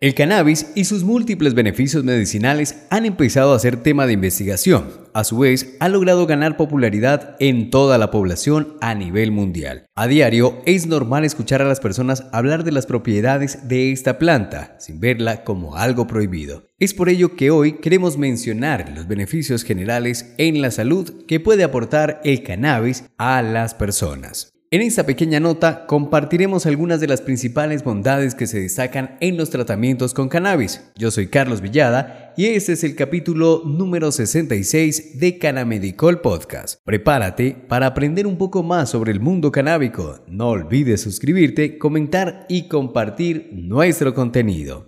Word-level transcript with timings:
El 0.00 0.14
cannabis 0.14 0.70
y 0.76 0.84
sus 0.84 1.02
múltiples 1.02 1.54
beneficios 1.54 2.04
medicinales 2.04 2.86
han 2.88 3.04
empezado 3.04 3.52
a 3.52 3.58
ser 3.58 3.82
tema 3.82 4.06
de 4.06 4.12
investigación. 4.12 4.84
A 5.12 5.24
su 5.24 5.38
vez, 5.38 5.74
ha 5.80 5.88
logrado 5.88 6.24
ganar 6.24 6.56
popularidad 6.56 7.34
en 7.40 7.70
toda 7.70 7.98
la 7.98 8.12
población 8.12 8.76
a 8.80 8.94
nivel 8.94 9.32
mundial. 9.32 9.86
A 9.96 10.06
diario 10.06 10.62
es 10.66 10.86
normal 10.86 11.24
escuchar 11.24 11.62
a 11.62 11.64
las 11.64 11.80
personas 11.80 12.26
hablar 12.30 12.62
de 12.62 12.70
las 12.70 12.86
propiedades 12.86 13.66
de 13.66 13.90
esta 13.90 14.20
planta, 14.20 14.76
sin 14.78 15.00
verla 15.00 15.42
como 15.42 15.74
algo 15.74 16.06
prohibido. 16.06 16.68
Es 16.78 16.94
por 16.94 17.08
ello 17.08 17.34
que 17.34 17.50
hoy 17.50 17.80
queremos 17.80 18.18
mencionar 18.18 18.92
los 18.94 19.08
beneficios 19.08 19.64
generales 19.64 20.32
en 20.38 20.62
la 20.62 20.70
salud 20.70 21.26
que 21.26 21.40
puede 21.40 21.64
aportar 21.64 22.20
el 22.22 22.44
cannabis 22.44 23.02
a 23.18 23.42
las 23.42 23.74
personas. 23.74 24.52
En 24.70 24.82
esta 24.82 25.06
pequeña 25.06 25.40
nota 25.40 25.86
compartiremos 25.86 26.66
algunas 26.66 27.00
de 27.00 27.06
las 27.06 27.22
principales 27.22 27.82
bondades 27.82 28.34
que 28.34 28.46
se 28.46 28.60
destacan 28.60 29.16
en 29.20 29.38
los 29.38 29.48
tratamientos 29.48 30.12
con 30.12 30.28
cannabis. 30.28 30.82
Yo 30.94 31.10
soy 31.10 31.28
Carlos 31.28 31.62
Villada 31.62 32.34
y 32.36 32.48
este 32.48 32.74
es 32.74 32.84
el 32.84 32.94
capítulo 32.94 33.62
número 33.64 34.12
66 34.12 35.20
de 35.20 35.38
Canamedicol 35.38 36.20
Podcast. 36.20 36.80
Prepárate 36.84 37.56
para 37.66 37.86
aprender 37.86 38.26
un 38.26 38.36
poco 38.36 38.62
más 38.62 38.90
sobre 38.90 39.10
el 39.10 39.20
mundo 39.20 39.50
canábico. 39.50 40.22
No 40.28 40.50
olvides 40.50 41.00
suscribirte, 41.00 41.78
comentar 41.78 42.44
y 42.50 42.68
compartir 42.68 43.48
nuestro 43.54 44.12
contenido. 44.12 44.84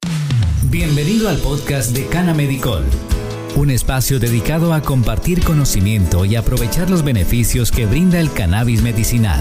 Bienvenido 0.70 1.30
al 1.30 1.38
podcast 1.38 1.96
de 1.96 2.04
Canamedicol 2.04 2.84
un 3.56 3.70
espacio 3.70 4.18
dedicado 4.18 4.72
a 4.72 4.80
compartir 4.80 5.42
conocimiento 5.42 6.24
y 6.24 6.36
aprovechar 6.36 6.88
los 6.88 7.02
beneficios 7.02 7.70
que 7.70 7.86
brinda 7.86 8.20
el 8.20 8.32
cannabis 8.32 8.82
medicinal. 8.82 9.40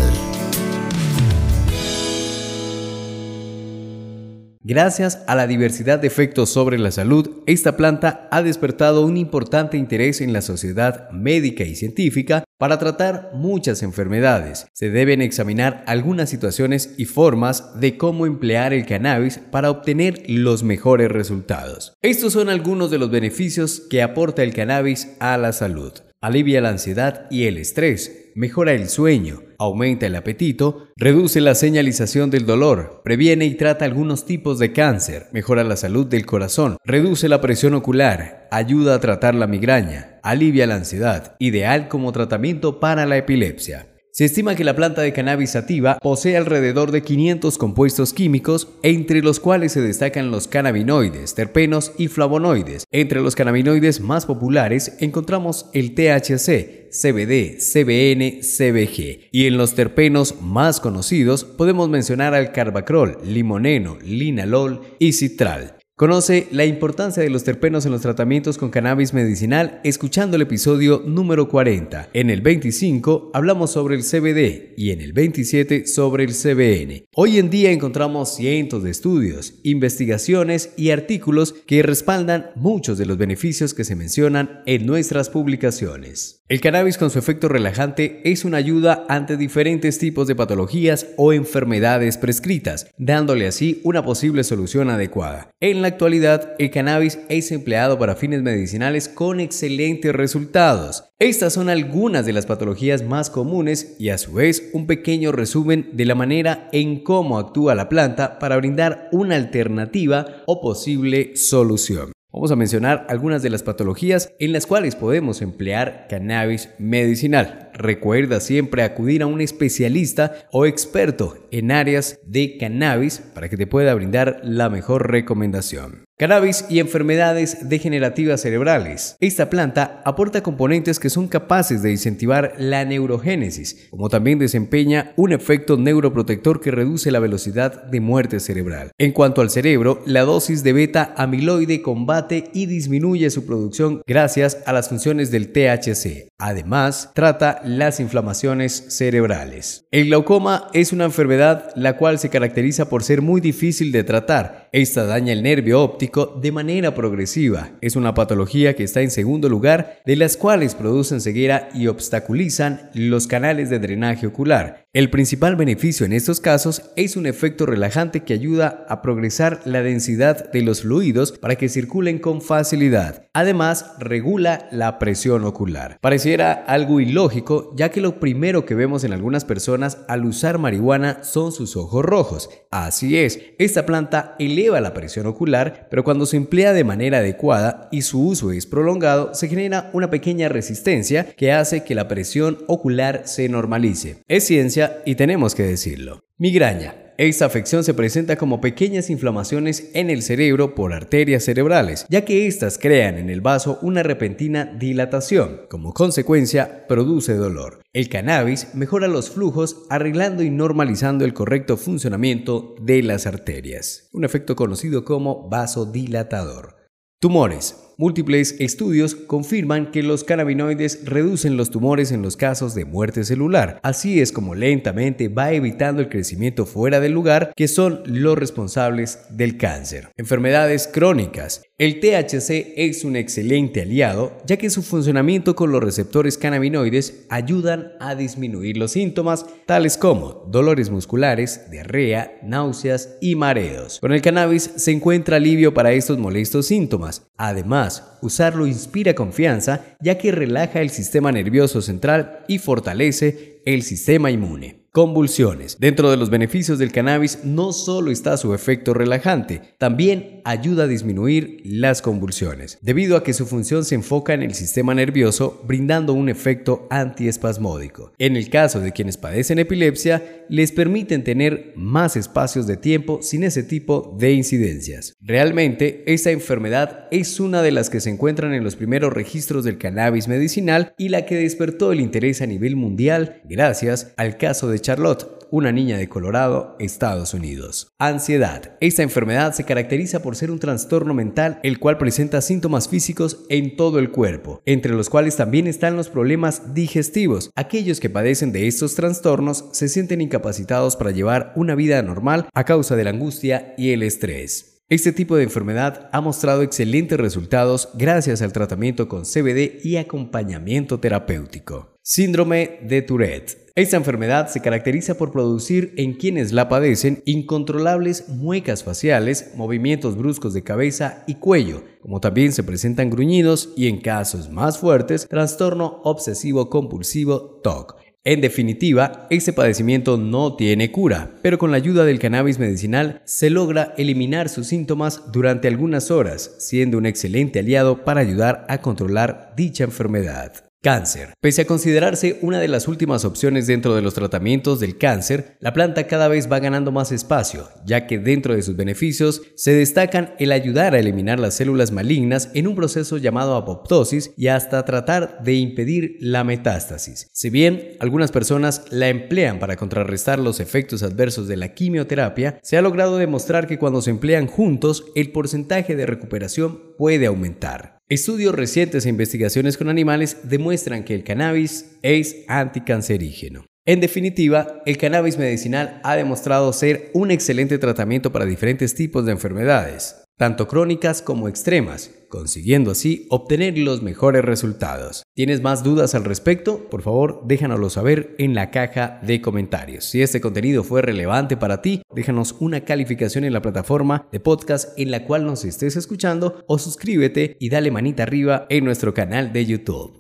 Gracias 4.62 5.24
a 5.28 5.36
la 5.36 5.48
diversidad 5.48 6.00
de 6.00 6.08
efectos 6.08 6.50
sobre 6.50 6.78
la 6.78 6.92
salud, 6.92 7.44
esta 7.46 7.78
planta 7.78 8.28
ha 8.30 8.42
despertado 8.42 9.06
un 9.06 9.16
importante 9.16 9.78
interés 9.78 10.20
en 10.20 10.34
la 10.34 10.42
sociedad 10.42 11.10
médica 11.12 11.64
y 11.64 11.76
científica 11.76 12.44
para 12.58 12.78
tratar 12.78 13.32
muchas 13.34 13.84
enfermedades. 13.84 14.68
Se 14.74 14.90
deben 14.90 15.22
examinar 15.22 15.82
algunas 15.88 16.30
situaciones 16.30 16.94
y 16.98 17.06
formas 17.06 17.80
de 17.80 17.96
cómo 17.98 18.26
emplear 18.26 18.74
el 18.74 18.86
cannabis 18.86 19.38
para 19.38 19.72
obtener 19.72 20.24
los 20.28 20.62
mejores 20.62 21.10
resultados. 21.10 21.94
Estos 22.02 22.34
son 22.34 22.50
algunos 22.50 22.92
de 22.92 22.98
los 22.98 23.10
beneficios 23.10 23.84
que 23.90 24.02
aporta 24.02 24.44
el 24.44 24.54
cannabis 24.54 25.16
a 25.22 25.38
la 25.38 25.54
salud. 25.54 25.94
Alivia 26.22 26.60
la 26.60 26.68
ansiedad 26.68 27.28
y 27.32 27.46
el 27.46 27.58
estrés, 27.58 28.32
mejora 28.36 28.74
el 28.74 28.90
sueño, 28.90 29.42
aumenta 29.58 30.06
el 30.06 30.18
apetito, 30.18 30.90
reduce 30.98 31.40
la 31.40 31.56
señalización 31.56 32.30
del 32.30 32.46
dolor, 32.46 33.00
previene 33.06 33.46
y 33.46 33.56
trata 33.56 33.86
algunos 33.86 34.26
tipos 34.26 34.60
de 34.60 34.74
cáncer, 34.74 35.28
mejora 35.32 35.64
la 35.64 35.78
salud 35.78 36.06
del 36.06 36.26
corazón, 36.26 36.76
reduce 36.84 37.30
la 37.30 37.40
presión 37.40 37.74
ocular, 37.74 38.50
ayuda 38.52 38.96
a 38.96 39.00
tratar 39.00 39.34
la 39.34 39.48
migraña, 39.48 40.20
alivia 40.22 40.68
la 40.68 40.76
ansiedad, 40.76 41.38
ideal 41.40 41.88
como 41.88 42.12
tratamiento 42.12 42.82
para 42.82 43.06
la 43.06 43.16
epilepsia. 43.16 43.89
Se 44.20 44.26
estima 44.26 44.54
que 44.54 44.66
la 44.66 44.76
planta 44.76 45.02
de 45.02 45.14
cannabis 45.14 45.52
sativa 45.52 45.98
posee 45.98 46.36
alrededor 46.36 46.92
de 46.92 47.04
500 47.04 47.58
compuestos 47.58 48.12
químicos, 48.12 48.68
entre 48.84 49.22
los 49.22 49.40
cuales 49.40 49.72
se 49.72 49.80
destacan 49.80 50.30
los 50.30 50.50
cannabinoides, 50.50 51.36
terpenos 51.36 51.94
y 51.98 52.10
flavonoides. 52.10 52.84
Entre 52.92 53.22
los 53.22 53.34
cannabinoides 53.34 54.02
más 54.02 54.26
populares 54.26 54.98
encontramos 55.00 55.68
el 55.74 55.96
THC, 55.96 56.90
CBD, 56.92 57.60
CBN, 57.60 58.42
CBG. 58.42 59.30
Y 59.32 59.46
en 59.46 59.56
los 59.56 59.74
terpenos 59.74 60.42
más 60.42 60.82
conocidos 60.82 61.46
podemos 61.46 61.88
mencionar 61.88 62.34
al 62.34 62.52
carbacrol, 62.52 63.20
limoneno, 63.24 64.00
linalol 64.04 64.82
y 65.00 65.14
citral. 65.14 65.79
Conoce 66.00 66.48
la 66.52 66.64
importancia 66.64 67.22
de 67.22 67.30
los 67.30 67.44
terpenos 67.44 67.86
en 67.86 67.92
los 67.92 68.00
tratamientos 68.00 68.58
con 68.58 68.70
cannabis 68.70 69.14
medicinal 69.14 69.82
escuchando 69.84 70.38
el 70.38 70.44
episodio 70.44 71.04
número 71.06 71.50
40. 71.50 72.12
En 72.14 72.30
el 72.30 72.40
25 72.40 73.32
hablamos 73.34 73.72
sobre 73.72 73.98
el 73.98 74.04
CBD 74.04 74.76
y 74.78 74.92
en 74.92 75.02
el 75.02 75.12
27 75.12 75.88
sobre 75.88 76.24
el 76.24 76.32
CBN. 76.34 77.04
Hoy 77.14 77.38
en 77.38 77.50
día 77.50 77.72
encontramos 77.72 78.34
cientos 78.34 78.82
de 78.84 78.92
estudios, 78.92 79.56
investigaciones 79.64 80.74
y 80.78 80.92
artículos 80.92 81.52
que 81.68 81.84
respaldan 81.84 82.52
muchos 82.56 82.98
de 82.98 83.06
los 83.06 83.18
beneficios 83.18 83.74
que 83.74 83.84
se 83.84 83.98
mencionan 83.98 84.62
en 84.66 84.86
nuestras 84.86 85.30
publicaciones. 85.30 86.40
El 86.48 86.62
cannabis 86.62 86.98
con 86.98 87.12
su 87.12 87.20
efecto 87.20 87.48
relajante 87.48 88.22
es 88.24 88.46
una 88.46 88.58
ayuda 88.58 89.06
ante 89.08 89.38
diferentes 89.38 90.00
tipos 90.00 90.28
de 90.28 90.36
patologías 90.36 91.08
o 91.18 91.32
enfermedades 91.32 92.18
prescritas, 92.18 92.88
dándole 92.98 93.46
así 93.46 93.82
una 93.84 94.04
posible 94.04 94.44
solución 94.44 94.90
adecuada. 94.90 95.52
Actualidad, 95.90 96.56
el 96.58 96.72
cannabis 96.72 97.20
es 97.30 97.52
empleado 97.52 98.00
para 98.00 98.16
fines 98.16 98.42
medicinales 98.42 99.10
con 99.10 99.40
excelentes 99.40 100.14
resultados. 100.14 101.04
Estas 101.20 101.54
son 101.54 101.70
algunas 101.70 102.26
de 102.26 102.34
las 102.34 102.46
patologías 102.46 103.04
más 103.04 103.30
comunes 103.30 103.96
y 104.00 104.10
a 104.10 104.18
su 104.18 104.34
vez 104.34 104.70
un 104.74 104.88
pequeño 104.88 105.32
resumen 105.32 105.90
de 105.94 106.06
la 106.06 106.16
manera 106.16 106.70
en 106.72 107.04
cómo 107.04 107.38
actúa 107.38 107.76
la 107.76 107.90
planta 107.90 108.40
para 108.40 108.58
brindar 108.58 109.10
una 109.12 109.36
alternativa 109.36 110.26
o 110.46 110.62
posible 110.62 111.36
solución. 111.36 112.12
Vamos 112.40 112.52
a 112.52 112.56
mencionar 112.56 113.06
algunas 113.10 113.42
de 113.42 113.50
las 113.50 113.64
patologías 113.64 114.32
en 114.40 114.54
las 114.54 114.66
cuales 114.66 114.96
podemos 114.96 115.42
emplear 115.42 116.08
cannabis 116.10 116.70
medicinal. 116.80 117.70
Recuerda 117.74 118.40
siempre 118.40 118.84
acudir 118.84 119.24
a 119.24 119.26
un 119.26 119.42
especialista 119.42 120.48
o 120.54 120.66
experto 120.66 121.36
en 121.52 121.70
áreas 121.74 122.18
de 122.24 122.56
cannabis 122.58 123.20
para 123.20 123.50
que 123.50 123.58
te 123.58 123.68
pueda 123.68 123.94
brindar 123.94 124.40
la 124.42 124.70
mejor 124.70 125.12
recomendación. 125.12 126.06
Cannabis 126.20 126.66
y 126.70 126.80
enfermedades 126.80 127.70
degenerativas 127.70 128.42
cerebrales. 128.42 129.16
Esta 129.22 129.50
planta 129.50 130.02
aporta 130.04 130.44
componentes 130.44 131.00
que 131.00 131.10
son 131.10 131.30
capaces 131.30 131.82
de 131.82 131.92
incentivar 131.92 132.56
la 132.58 132.84
neurogénesis, 132.84 133.88
como 133.90 134.10
también 134.10 134.38
desempeña 134.38 135.14
un 135.16 135.32
efecto 135.32 135.78
neuroprotector 135.78 136.60
que 136.60 136.72
reduce 136.72 137.10
la 137.10 137.20
velocidad 137.20 137.86
de 137.86 138.02
muerte 138.02 138.42
cerebral. 138.42 138.92
En 138.98 139.14
cuanto 139.14 139.40
al 139.40 139.50
cerebro, 139.50 140.02
la 140.06 140.24
dosis 140.24 140.62
de 140.62 140.74
beta 140.74 141.14
amiloide 141.16 141.82
combate 141.82 142.50
y 142.54 142.66
disminuye 142.66 143.30
su 143.30 143.46
producción 143.46 144.02
gracias 144.06 144.58
a 144.66 144.74
las 144.74 144.90
funciones 144.90 145.32
del 145.32 145.54
THC. 145.54 146.29
Además, 146.42 147.12
trata 147.14 147.62
las 147.66 148.00
inflamaciones 148.00 148.86
cerebrales. 148.88 149.86
El 149.92 150.06
glaucoma 150.06 150.70
es 150.74 150.94
una 150.94 151.04
enfermedad 151.04 151.70
la 151.76 151.98
cual 151.98 152.18
se 152.18 152.30
caracteriza 152.30 152.88
por 152.88 153.04
ser 153.04 153.22
muy 153.22 153.42
difícil 153.42 153.92
de 153.92 154.06
tratar. 154.06 154.70
Esta 154.72 155.06
daña 155.06 155.34
el 155.34 155.44
nervio 155.44 155.82
óptico 155.82 156.40
de 156.42 156.54
manera 156.54 156.96
progresiva. 156.96 157.72
Es 157.82 157.98
una 157.98 158.14
patología 158.14 158.74
que 158.74 158.86
está 158.86 159.02
en 159.02 159.12
segundo 159.12 159.50
lugar, 159.50 160.00
de 160.06 160.16
las 160.16 160.38
cuales 160.38 160.76
producen 160.76 161.20
ceguera 161.20 161.68
y 161.74 161.88
obstaculizan 161.88 162.90
los 162.94 163.28
canales 163.28 163.70
de 163.70 163.80
drenaje 163.80 164.26
ocular. 164.26 164.88
El 164.92 165.12
principal 165.12 165.56
beneficio 165.56 166.04
en 166.04 166.14
estos 166.14 166.40
casos 166.40 166.82
es 166.96 167.16
un 167.16 167.28
efecto 167.28 167.68
relajante 167.68 168.22
que 168.22 168.34
ayuda 168.34 168.88
a 168.90 169.04
progresar 169.04 169.62
la 169.66 169.84
densidad 169.84 170.52
de 170.52 170.64
los 170.64 170.82
fluidos 170.82 171.32
para 171.34 171.58
que 171.58 171.70
circulen 171.70 172.18
con 172.18 172.42
facilidad. 172.42 173.28
Además, 173.36 173.94
regula 174.00 174.68
la 174.72 174.98
presión 174.98 175.46
ocular. 175.46 176.00
Pareciera 176.02 176.54
algo 176.54 177.00
ilógico, 177.00 177.72
ya 177.78 177.90
que 177.90 178.02
lo 178.02 178.20
primero 178.20 178.66
que 178.66 178.74
vemos 178.74 179.04
en 179.04 179.14
algunas 179.14 179.46
personas 179.46 180.00
al 180.08 180.26
usar 180.26 180.58
marihuana 180.58 181.24
son 181.24 181.52
sus 181.52 181.78
ojos 181.78 182.04
rojos. 182.04 182.50
Así 182.72 183.16
es, 183.16 183.42
esta 183.60 183.86
planta 183.86 184.36
eleva 184.40 184.82
la 184.82 184.96
presión 184.96 185.28
ocular, 185.28 185.88
pero 185.92 186.04
cuando 186.04 186.26
se 186.26 186.38
emplea 186.38 186.74
de 186.74 186.84
manera 186.84 187.20
adecuada 187.20 187.90
y 187.92 188.02
su 188.02 188.26
uso 188.26 188.52
es 188.52 188.66
prolongado, 188.66 189.36
se 189.36 189.48
genera 189.48 189.92
una 189.94 190.10
pequeña 190.10 190.50
resistencia 190.50 191.28
que 191.38 191.52
hace 191.52 191.84
que 191.84 191.94
la 191.94 192.08
presión 192.08 192.58
ocular 192.66 193.22
se 193.26 193.48
normalice. 193.50 194.24
Es 194.28 194.48
ciencia 194.48 194.79
y 195.06 195.16
tenemos 195.16 195.56
que 195.56 195.64
decirlo. 195.64 196.24
Migraña. 196.38 197.06
Esta 197.18 197.46
afección 197.46 197.84
se 197.84 197.94
presenta 197.94 198.38
como 198.38 198.62
pequeñas 198.62 199.10
inflamaciones 199.10 199.92
en 199.94 200.10
el 200.10 200.22
cerebro 200.22 200.74
por 200.74 200.94
arterias 200.94 201.44
cerebrales, 201.44 202.06
ya 202.08 202.24
que 202.24 202.48
éstas 202.48 202.78
crean 202.78 203.18
en 203.18 203.30
el 203.30 203.42
vaso 203.42 203.78
una 203.82 204.04
repentina 204.04 204.64
dilatación. 204.64 205.64
Como 205.70 205.94
consecuencia, 205.94 206.88
produce 206.88 207.34
dolor. 207.34 207.82
El 207.92 208.08
cannabis 208.08 208.74
mejora 208.74 209.10
los 209.10 209.32
flujos 209.32 209.86
arreglando 209.90 210.44
y 210.44 210.50
normalizando 210.50 211.26
el 211.26 211.34
correcto 211.34 211.76
funcionamiento 211.76 212.76
de 212.82 213.04
las 213.04 213.28
arterias, 213.28 214.08
un 214.14 214.24
efecto 214.24 214.56
conocido 214.56 215.04
como 215.04 215.50
vasodilatador. 215.50 216.78
Tumores. 217.20 217.89
Múltiples 218.00 218.56
estudios 218.60 219.14
confirman 219.14 219.92
que 219.92 220.04
los 220.04 220.24
cannabinoides 220.24 221.02
reducen 221.04 221.58
los 221.58 221.70
tumores 221.70 222.14
en 222.14 222.22
los 222.22 222.38
casos 222.38 222.74
de 222.74 222.86
muerte 222.86 223.26
celular. 223.26 223.82
Así 223.84 224.22
es 224.22 224.32
como 224.32 224.56
lentamente 224.56 225.28
va 225.28 225.52
evitando 225.52 226.02
el 226.02 226.08
crecimiento 226.08 226.66
fuera 226.66 227.02
del 227.02 227.12
lugar 227.12 227.52
que 227.58 227.68
son 227.68 228.02
los 228.06 228.38
responsables 228.38 229.20
del 229.32 229.58
cáncer. 229.58 230.14
Enfermedades 230.16 230.88
crónicas. 230.88 231.62
El 231.78 232.00
THC 232.00 232.74
es 232.78 233.04
un 233.04 233.18
excelente 233.18 233.82
aliado 233.82 234.38
ya 234.46 234.56
que 234.56 234.70
su 234.70 234.82
funcionamiento 234.82 235.56
con 235.56 235.74
los 235.74 235.84
receptores 235.84 236.38
cannabinoides 236.38 237.26
ayudan 237.30 237.94
a 238.00 238.16
disminuir 238.16 238.78
los 238.78 238.92
síntomas 238.92 239.46
tales 239.66 239.98
como 239.98 240.46
dolores 240.50 240.90
musculares, 240.90 241.70
diarrea, 241.70 242.38
náuseas 242.44 243.18
y 243.20 243.36
mareos. 243.36 244.00
Con 244.00 244.14
el 244.14 244.22
cannabis 244.22 244.72
se 244.78 244.92
encuentra 244.92 245.36
alivio 245.36 245.74
para 245.74 245.92
estos 245.92 246.18
molestos 246.18 246.68
síntomas. 246.68 247.28
Además, 247.38 247.89
usarlo 248.22 248.68
inspira 248.68 249.14
confianza 249.14 249.84
ya 250.00 250.18
que 250.18 250.32
relaja 250.32 250.82
el 250.82 250.90
sistema 250.90 251.32
nervioso 251.32 251.82
central 251.82 252.40
y 252.48 252.60
fortalece 252.60 253.62
el 253.66 253.84
sistema 253.84 254.32
inmune. 254.32 254.79
Convulsiones. 254.92 255.78
Dentro 255.80 256.10
de 256.10 256.18
los 256.18 256.32
beneficios 256.32 256.80
del 256.80 256.92
cannabis 256.92 257.44
no 257.44 257.74
solo 257.74 258.10
está 258.10 258.38
su 258.38 258.56
efecto 258.56 258.96
relajante, 258.96 259.62
también 259.78 260.42
ayuda 260.46 260.86
a 260.86 260.88
disminuir 260.88 261.62
las 261.64 262.02
convulsiones, 262.02 262.80
debido 262.82 263.16
a 263.16 263.24
que 263.24 263.34
su 263.34 263.46
función 263.46 263.86
se 263.86 263.94
enfoca 263.94 264.34
en 264.34 264.42
el 264.42 264.56
sistema 264.56 264.96
nervioso, 264.96 265.62
brindando 265.68 266.14
un 266.14 266.28
efecto 266.28 266.88
antiespasmódico. 266.90 268.14
En 268.18 268.36
el 268.36 268.50
caso 268.50 268.80
de 268.80 268.92
quienes 268.92 269.18
padecen 269.18 269.60
epilepsia, 269.60 270.46
les 270.50 270.72
permiten 270.72 271.24
tener 271.24 271.74
más 271.76 272.16
espacios 272.16 272.66
de 272.66 272.78
tiempo 272.78 273.20
sin 273.22 273.44
ese 273.44 273.62
tipo 273.62 274.18
de 274.20 274.32
incidencias. 274.32 275.14
Realmente, 275.22 276.04
esta 276.08 276.32
enfermedad 276.32 277.08
es 277.12 277.40
una 277.40 277.62
de 277.62 277.72
las 277.72 277.92
que 277.92 278.02
se 278.02 278.10
encuentran 278.10 278.56
en 278.56 278.64
los 278.64 278.76
primeros 278.76 279.14
registros 279.14 279.64
del 279.64 279.78
cannabis 279.78 280.28
medicinal 280.28 280.94
y 280.98 281.10
la 281.10 281.28
que 281.28 281.36
despertó 281.36 281.92
el 281.92 282.00
interés 282.00 282.42
a 282.42 282.48
nivel 282.48 282.76
mundial 282.76 283.44
gracias 283.46 284.14
al 284.18 284.38
caso 284.38 284.68
Charlotte, 284.80 285.40
una 285.52 285.72
niña 285.72 285.98
de 285.98 286.10
Colorado, 286.10 286.76
Estados 286.80 287.34
Unidos. 287.34 287.92
Ansiedad. 288.00 288.78
Esta 288.82 289.04
enfermedad 289.04 289.54
se 289.54 289.64
caracteriza 289.64 290.22
por 290.22 290.36
ser 290.36 290.52
un 290.52 290.60
trastorno 290.60 291.14
mental 291.14 291.60
el 291.64 291.80
cual 291.80 291.98
presenta 291.98 292.42
síntomas 292.42 292.88
físicos 292.88 293.46
en 293.50 293.76
todo 293.76 294.00
el 294.00 294.12
cuerpo, 294.12 294.62
entre 294.66 294.94
los 294.94 295.10
cuales 295.10 295.36
también 295.36 295.68
están 295.68 295.96
los 295.96 296.10
problemas 296.10 296.74
digestivos. 296.74 297.52
Aquellos 297.56 298.00
que 298.00 298.10
padecen 298.10 298.52
de 298.52 298.68
estos 298.68 298.96
trastornos 298.96 299.66
se 299.72 299.90
sienten 299.90 300.22
incapacitados 300.22 300.96
para 300.96 301.12
llevar 301.12 301.54
una 301.56 301.76
vida 301.76 302.02
normal 302.02 302.48
a 302.54 302.64
causa 302.64 302.96
de 302.96 303.04
la 303.04 303.10
angustia 303.10 303.74
y 303.78 303.92
el 303.92 304.04
estrés. 304.04 304.70
Este 304.90 305.12
tipo 305.12 305.36
de 305.36 305.44
enfermedad 305.44 306.10
ha 306.12 306.20
mostrado 306.20 306.64
excelentes 306.64 307.20
resultados 307.20 307.90
gracias 307.94 308.42
al 308.42 308.54
tratamiento 308.54 309.08
con 309.08 309.22
CBD 309.22 309.86
y 309.86 309.98
acompañamiento 309.98 311.00
terapéutico. 311.00 311.96
Síndrome 312.02 312.80
de 312.82 313.04
Tourette. 313.04 313.69
Esta 313.80 313.96
enfermedad 313.96 314.50
se 314.50 314.60
caracteriza 314.60 315.18
por 315.18 315.32
producir 315.32 315.94
en 315.96 316.12
quienes 316.16 316.52
la 316.52 316.68
padecen 316.68 317.24
incontrolables 317.24 318.28
muecas 318.28 318.84
faciales, 318.84 319.52
movimientos 319.56 320.18
bruscos 320.18 320.54
de 320.54 320.64
cabeza 320.64 321.24
y 321.28 321.36
cuello, 321.36 321.86
como 322.02 322.20
también 322.20 322.52
se 322.52 322.64
presentan 322.64 323.10
gruñidos 323.10 323.70
y 323.78 323.88
en 323.88 324.02
casos 324.02 324.50
más 324.50 324.80
fuertes, 324.80 325.30
trastorno 325.30 326.02
obsesivo 326.04 326.70
compulsivo 326.70 327.62
TOC. 327.64 327.96
En 328.26 328.42
definitiva, 328.42 329.28
este 329.30 329.54
padecimiento 329.54 330.18
no 330.18 330.58
tiene 330.58 330.92
cura, 330.92 331.38
pero 331.42 331.58
con 331.58 331.72
la 331.72 331.78
ayuda 331.78 332.04
del 332.04 332.20
cannabis 332.20 332.60
medicinal 332.60 333.22
se 333.24 333.50
logra 333.50 333.94
eliminar 333.96 334.50
sus 334.50 334.68
síntomas 334.68 335.32
durante 335.32 335.70
algunas 335.70 336.12
horas, 336.12 336.54
siendo 336.60 336.98
un 336.98 337.06
excelente 337.06 337.60
aliado 337.60 338.04
para 338.04 338.20
ayudar 338.20 338.66
a 338.68 338.80
controlar 338.80 339.54
dicha 339.56 339.86
enfermedad. 339.86 340.69
Cáncer. 340.82 341.34
Pese 341.42 341.64
a 341.64 341.68
considerarse 341.68 342.40
una 342.42 342.62
de 342.62 342.70
las 342.70 342.88
últimas 342.88 343.26
opciones 343.26 343.68
dentro 343.68 343.96
de 343.96 344.02
los 344.02 344.14
tratamientos 344.14 344.80
del 344.80 344.98
cáncer, 344.98 345.58
la 345.60 345.74
planta 345.74 346.08
cada 346.08 346.30
vez 346.30 346.50
va 346.50 346.60
ganando 346.60 346.94
más 346.94 347.12
espacio, 347.12 347.68
ya 347.86 348.08
que 348.08 348.18
dentro 348.18 348.56
de 348.56 348.62
sus 348.62 348.78
beneficios 348.78 349.42
se 349.58 349.74
destacan 349.74 350.36
el 350.40 350.54
ayudar 350.54 350.94
a 350.94 351.00
eliminar 351.00 351.38
las 351.38 351.56
células 351.56 351.92
malignas 351.92 352.50
en 352.54 352.66
un 352.66 352.76
proceso 352.76 353.18
llamado 353.18 353.58
apoptosis 353.58 354.32
y 354.38 354.48
hasta 354.48 354.86
tratar 354.86 355.44
de 355.44 355.56
impedir 355.56 356.16
la 356.22 356.46
metástasis. 356.46 357.28
Si 357.34 357.50
bien 357.50 357.98
algunas 358.00 358.32
personas 358.32 358.86
la 358.90 359.10
emplean 359.10 359.60
para 359.60 359.76
contrarrestar 359.76 360.40
los 360.40 360.62
efectos 360.62 361.04
adversos 361.04 361.50
de 361.50 361.58
la 361.58 361.74
quimioterapia, 361.74 362.58
se 362.64 362.78
ha 362.78 362.82
logrado 362.82 363.18
demostrar 363.18 363.68
que 363.68 363.80
cuando 363.80 364.02
se 364.02 364.12
emplean 364.12 364.48
juntos, 364.48 365.08
el 365.16 365.34
porcentaje 365.34 365.98
de 365.98 366.06
recuperación 366.06 366.96
puede 366.98 367.26
aumentar. 367.26 367.99
Estudios 368.10 368.56
recientes 368.56 369.06
e 369.06 369.10
investigaciones 369.10 369.78
con 369.78 369.88
animales 369.88 370.38
demuestran 370.42 371.04
que 371.04 371.14
el 371.14 371.24
cannabis 371.24 371.92
es 372.02 372.38
anticancerígeno. 372.48 373.68
En 373.86 374.00
definitiva, 374.00 374.82
el 374.88 374.98
cannabis 374.98 375.38
medicinal 375.38 376.02
ha 376.04 376.16
demostrado 376.16 376.74
ser 376.74 377.12
un 377.14 377.30
excelente 377.30 377.78
tratamiento 377.78 378.32
para 378.32 378.46
diferentes 378.46 378.96
tipos 378.96 379.28
de 379.28 379.34
enfermedades 379.34 380.16
tanto 380.40 380.70
crónicas 380.70 381.22
como 381.22 381.50
extremas, 381.50 382.12
consiguiendo 382.30 382.92
así 382.92 383.28
obtener 383.30 383.78
los 383.78 384.02
mejores 384.02 384.46
resultados. 384.46 385.24
¿Tienes 385.36 385.62
más 385.62 385.84
dudas 385.84 386.16
al 386.16 386.24
respecto? 386.24 386.88
Por 386.90 387.02
favor, 387.02 387.42
déjanoslo 387.44 387.90
saber 387.90 388.36
en 388.38 388.56
la 388.56 388.72
caja 388.72 389.20
de 389.22 389.42
comentarios. 389.42 390.06
Si 390.06 390.22
este 390.22 390.40
contenido 390.40 390.86
fue 390.86 391.02
relevante 391.02 391.58
para 391.58 391.82
ti, 391.82 392.04
déjanos 392.16 392.56
una 392.62 392.86
calificación 392.86 393.44
en 393.44 393.52
la 393.52 393.62
plataforma 393.62 394.30
de 394.32 394.40
podcast 394.40 394.98
en 394.98 395.12
la 395.12 395.26
cual 395.26 395.46
nos 395.46 395.66
estés 395.66 395.98
escuchando 395.98 396.64
o 396.68 396.80
suscríbete 396.80 397.58
y 397.60 397.68
dale 397.68 397.92
manita 397.92 398.24
arriba 398.24 398.66
en 398.70 398.86
nuestro 398.86 399.14
canal 399.14 399.52
de 399.52 399.66
YouTube. 399.66 400.20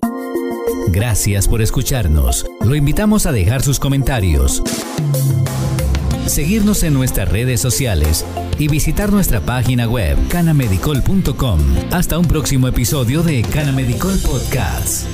Gracias 0.92 1.48
por 1.48 1.62
escucharnos. 1.62 2.46
Lo 2.66 2.76
invitamos 2.76 3.26
a 3.26 3.32
dejar 3.32 3.62
sus 3.62 3.80
comentarios 3.80 4.62
seguirnos 6.30 6.84
en 6.84 6.94
nuestras 6.94 7.28
redes 7.28 7.60
sociales 7.60 8.24
y 8.60 8.68
visitar 8.68 9.12
nuestra 9.12 9.42
página 9.42 9.88
web 9.88 10.18
canamedicol.com. 10.28 11.60
Hasta 11.92 12.18
un 12.20 12.26
próximo 12.26 12.68
episodio 12.68 13.24
de 13.24 13.42
Canamedicol 13.42 14.18
Podcast. 14.20 15.08